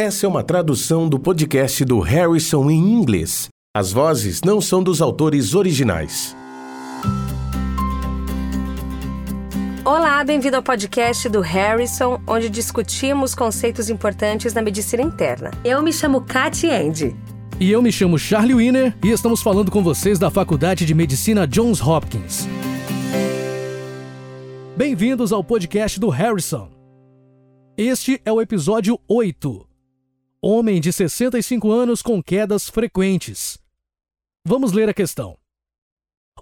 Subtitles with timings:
[0.00, 3.50] Essa é uma tradução do podcast do Harrison em inglês.
[3.76, 6.34] As vozes não são dos autores originais.
[9.84, 15.50] Olá, bem-vindo ao podcast do Harrison, onde discutimos conceitos importantes na medicina interna.
[15.62, 17.14] Eu me chamo Katy Andy.
[17.60, 21.46] E eu me chamo Charlie Wiener e estamos falando com vocês da Faculdade de Medicina
[21.46, 22.48] Johns Hopkins.
[24.74, 26.70] Bem-vindos ao podcast do Harrison.
[27.76, 29.69] Este é o episódio 8.
[30.42, 33.58] Homem de 65 anos com quedas frequentes.
[34.42, 35.36] Vamos ler a questão.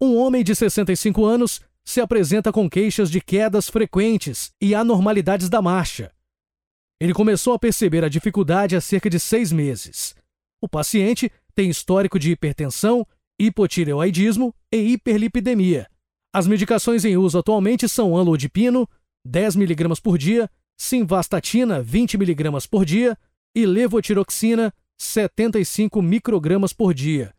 [0.00, 5.62] Um homem de 65 anos se apresenta com queixas de quedas frequentes e anormalidades da
[5.62, 6.12] marcha.
[7.00, 10.16] Ele começou a perceber a dificuldade há cerca de seis meses.
[10.60, 13.06] O paciente tem histórico de hipertensão,
[13.38, 15.88] hipotireoidismo e hiperlipidemia.
[16.32, 18.88] As medicações em uso atualmente são amlodipino,
[19.24, 23.16] 10 mg por dia, simvastatina, 20 mg por dia
[23.54, 27.34] e levotiroxina, 75 microgramas por dia.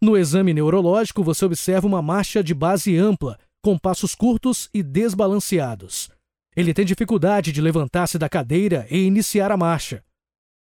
[0.00, 6.10] No exame neurológico, você observa uma marcha de base ampla, com passos curtos e desbalanceados.
[6.54, 10.04] Ele tem dificuldade de levantar-se da cadeira e iniciar a marcha.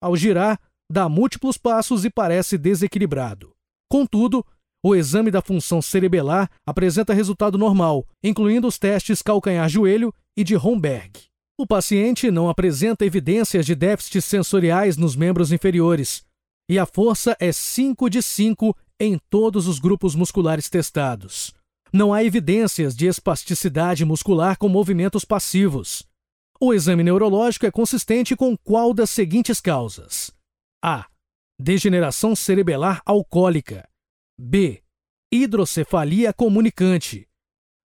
[0.03, 0.59] Ao girar,
[0.91, 3.53] dá múltiplos passos e parece desequilibrado.
[3.91, 4.45] Contudo,
[4.85, 11.29] o exame da função cerebelar apresenta resultado normal, incluindo os testes calcanhar-joelho e de Romberg.
[11.61, 16.25] O paciente não apresenta evidências de déficits sensoriais nos membros inferiores,
[16.71, 21.53] e a força é 5 de 5 em todos os grupos musculares testados.
[21.93, 26.07] Não há evidências de espasticidade muscular com movimentos passivos.
[26.61, 30.31] O exame neurológico é consistente com qual das seguintes causas?
[30.81, 31.09] A.
[31.59, 33.89] Degeneração cerebelar alcoólica.
[34.39, 34.81] B.
[35.33, 37.27] Hidrocefalia comunicante.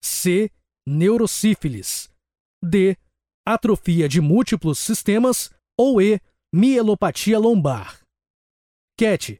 [0.03, 0.51] C.
[0.85, 2.07] Neurosífilis.
[2.63, 2.95] D.
[3.45, 5.51] Atrofia de múltiplos sistemas.
[5.77, 6.19] Ou E.
[6.53, 7.99] Mielopatia lombar.
[8.97, 9.37] Cat,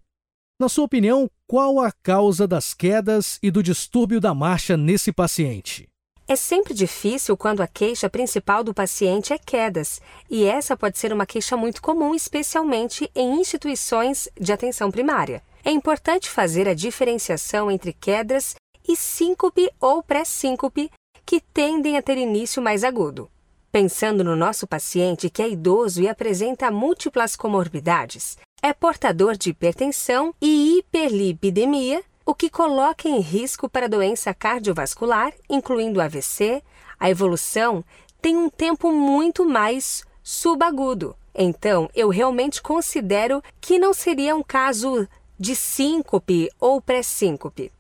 [0.60, 5.88] na sua opinião, qual a causa das quedas e do distúrbio da marcha nesse paciente?
[6.28, 11.14] É sempre difícil quando a queixa principal do paciente é quedas, e essa pode ser
[11.14, 15.44] uma queixa muito comum, especialmente em instituições de atenção primária.
[15.64, 18.56] É importante fazer a diferenciação entre quedas
[18.88, 20.90] e síncope ou pré-síncope,
[21.26, 23.30] que tendem a ter início mais agudo.
[23.74, 30.32] Pensando no nosso paciente que é idoso e apresenta múltiplas comorbidades, é portador de hipertensão
[30.40, 36.62] e hiperlipidemia, o que coloca em risco para doença cardiovascular, incluindo AVC,
[37.00, 37.84] a evolução
[38.22, 41.16] tem um tempo muito mais subagudo.
[41.34, 45.08] Então, eu realmente considero que não seria um caso
[45.40, 47.72] de síncope ou pré-síncope.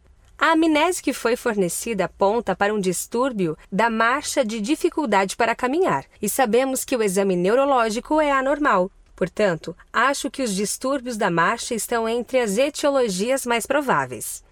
[0.45, 6.03] A amnésia que foi fornecida aponta para um distúrbio da marcha de dificuldade para caminhar,
[6.21, 8.91] e sabemos que o exame neurológico é anormal.
[9.15, 14.43] Portanto, acho que os distúrbios da marcha estão entre as etiologias mais prováveis.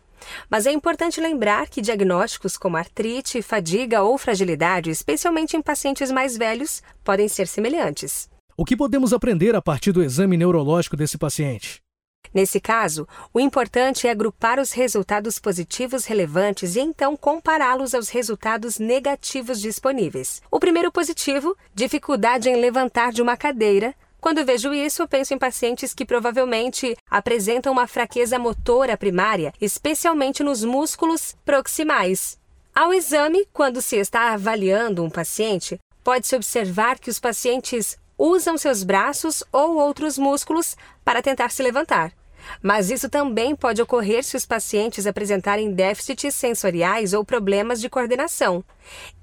[0.49, 6.37] Mas é importante lembrar que diagnósticos como artrite, fadiga ou fragilidade, especialmente em pacientes mais
[6.37, 8.29] velhos, podem ser semelhantes.
[8.55, 11.81] O que podemos aprender a partir do exame neurológico desse paciente?
[12.33, 18.79] Nesse caso, o importante é agrupar os resultados positivos relevantes e então compará-los aos resultados
[18.79, 20.41] negativos disponíveis.
[20.49, 25.93] O primeiro positivo, dificuldade em levantar de uma cadeira, quando vejo isso, penso em pacientes
[25.93, 32.39] que provavelmente apresentam uma fraqueza motora primária, especialmente nos músculos proximais.
[32.73, 38.83] Ao exame, quando se está avaliando um paciente, pode-se observar que os pacientes usam seus
[38.83, 42.13] braços ou outros músculos para tentar se levantar.
[42.61, 48.63] Mas isso também pode ocorrer se os pacientes apresentarem déficits sensoriais ou problemas de coordenação.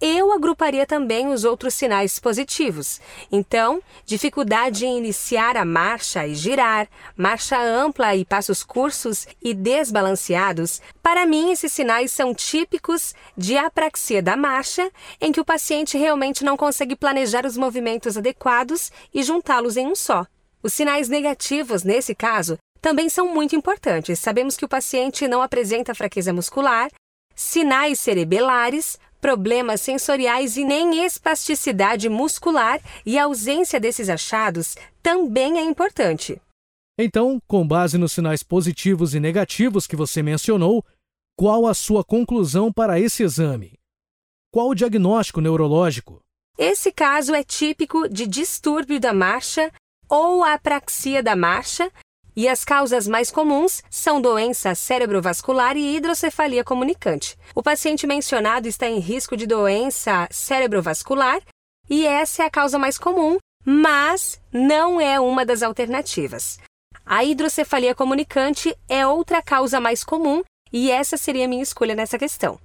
[0.00, 3.00] Eu agruparia também os outros sinais positivos.
[3.30, 10.80] Então, dificuldade em iniciar a marcha e girar, marcha ampla e passos cursos e desbalanceados.
[11.02, 14.90] Para mim, esses sinais são típicos de apraxia da marcha,
[15.20, 19.94] em que o paciente realmente não consegue planejar os movimentos adequados e juntá-los em um
[19.94, 20.26] só.
[20.62, 24.18] Os sinais negativos, nesse caso, também são muito importantes.
[24.18, 26.90] Sabemos que o paciente não apresenta fraqueza muscular,
[27.34, 35.62] sinais cerebelares, problemas sensoriais e nem espasticidade muscular, e a ausência desses achados também é
[35.62, 36.40] importante.
[36.98, 40.84] Então, com base nos sinais positivos e negativos que você mencionou,
[41.36, 43.78] qual a sua conclusão para esse exame?
[44.52, 46.20] Qual o diagnóstico neurológico?
[46.58, 49.70] Esse caso é típico de distúrbio da marcha
[50.08, 51.92] ou apraxia da marcha,
[52.38, 57.36] e as causas mais comuns são doença cerebrovascular e hidrocefalia comunicante.
[57.52, 61.40] O paciente mencionado está em risco de doença cerebrovascular
[61.90, 66.60] e essa é a causa mais comum, mas não é uma das alternativas.
[67.04, 72.20] A hidrocefalia comunicante é outra causa mais comum e essa seria a minha escolha nessa
[72.20, 72.56] questão.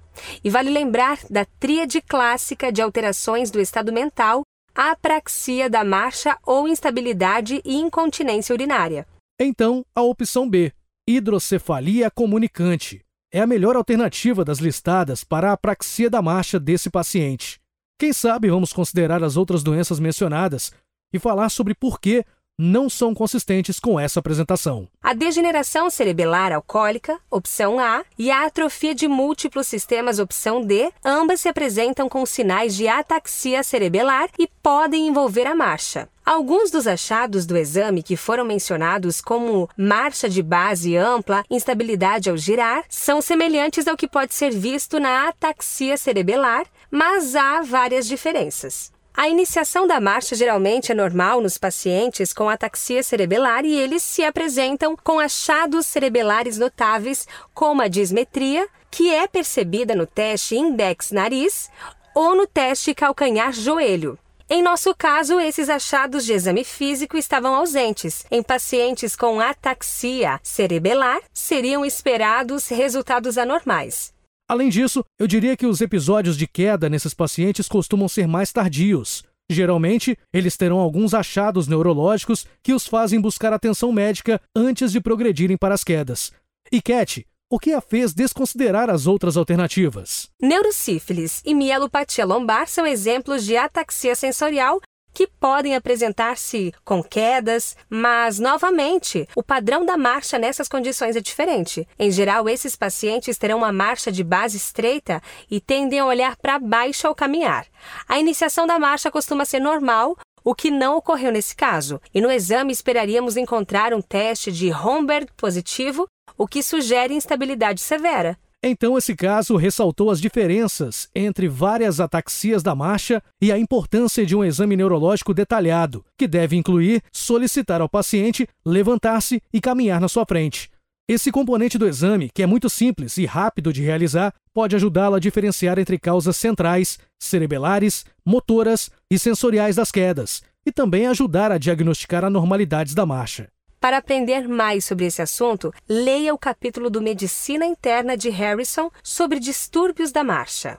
[0.44, 4.42] E vale lembrar da tríade clássica de alterações do estado mental,
[4.72, 9.04] apraxia da marcha ou instabilidade e incontinência urinária.
[9.38, 10.72] Então, a opção B,
[11.08, 17.60] hidrocefalia comunicante, é a melhor alternativa das listadas para a apraxia da marcha desse paciente.
[17.98, 20.72] Quem sabe vamos considerar as outras doenças mencionadas
[21.12, 22.24] e falar sobre por que
[22.58, 24.88] não são consistentes com essa apresentação.
[25.02, 31.40] A degeneração cerebelar alcoólica, opção A, e a atrofia de múltiplos sistemas, opção D, ambas
[31.40, 36.08] se apresentam com sinais de ataxia cerebelar e podem envolver a marcha.
[36.24, 42.36] Alguns dos achados do exame que foram mencionados, como marcha de base ampla, instabilidade ao
[42.36, 48.93] girar, são semelhantes ao que pode ser visto na ataxia cerebelar, mas há várias diferenças.
[49.16, 54.24] A iniciação da marcha geralmente é normal nos pacientes com ataxia cerebelar e eles se
[54.24, 61.70] apresentam com achados cerebelares notáveis, como a dismetria, que é percebida no teste index-nariz
[62.12, 64.18] ou no teste calcanhar-joelho.
[64.50, 68.26] Em nosso caso, esses achados de exame físico estavam ausentes.
[68.32, 74.12] Em pacientes com ataxia cerebelar, seriam esperados resultados anormais.
[74.48, 79.24] Além disso, eu diria que os episódios de queda nesses pacientes costumam ser mais tardios.
[79.48, 85.56] Geralmente, eles terão alguns achados neurológicos que os fazem buscar atenção médica antes de progredirem
[85.56, 86.32] para as quedas.
[86.70, 90.28] E Cat, o que a fez desconsiderar as outras alternativas?
[90.40, 94.80] Neurosífilis e mielopatia lombar são exemplos de ataxia sensorial
[95.14, 101.86] que podem apresentar-se com quedas, mas, novamente, o padrão da marcha nessas condições é diferente.
[101.96, 106.58] Em geral, esses pacientes terão uma marcha de base estreita e tendem a olhar para
[106.58, 107.64] baixo ao caminhar.
[108.08, 112.00] A iniciação da marcha costuma ser normal, o que não ocorreu nesse caso.
[112.12, 116.06] E no exame esperaríamos encontrar um teste de Homberg positivo,
[116.36, 118.36] o que sugere instabilidade severa.
[118.66, 124.34] Então, esse caso ressaltou as diferenças entre várias ataxias da marcha e a importância de
[124.34, 130.24] um exame neurológico detalhado, que deve incluir solicitar ao paciente levantar-se e caminhar na sua
[130.24, 130.70] frente.
[131.06, 135.20] Esse componente do exame, que é muito simples e rápido de realizar, pode ajudá-lo a
[135.20, 142.24] diferenciar entre causas centrais, cerebelares, motoras e sensoriais das quedas, e também ajudar a diagnosticar
[142.24, 143.48] anormalidades da marcha.
[143.84, 149.38] Para aprender mais sobre esse assunto, leia o capítulo do Medicina Interna de Harrison sobre
[149.38, 150.78] distúrbios da marcha.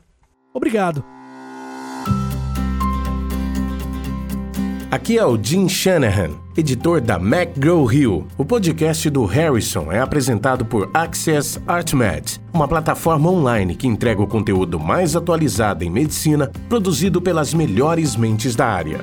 [0.51, 1.05] Obrigado.
[4.89, 8.25] Aqui é o Jim Shanahan, editor da McGraw-Hill.
[8.39, 14.27] O podcast do Harrison é apresentado por Access ArtMed, uma plataforma online que entrega o
[14.27, 18.99] conteúdo mais atualizado em medicina, produzido pelas melhores mentes da área.